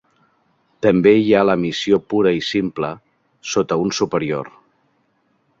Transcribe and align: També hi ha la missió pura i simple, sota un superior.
També 0.85 1.13
hi 1.17 1.35
ha 1.35 1.43
la 1.49 1.57
missió 1.65 2.01
pura 2.15 2.33
i 2.39 2.41
simple, 2.49 2.91
sota 3.53 3.81
un 3.85 3.97
superior. 4.03 4.55